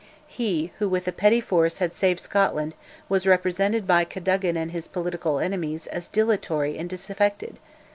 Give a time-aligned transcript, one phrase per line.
[0.27, 2.73] He, who with a petty force had saved Scotland,
[3.07, 7.59] was represented by Cadogan and by his political enemies as dilatory and disaffected!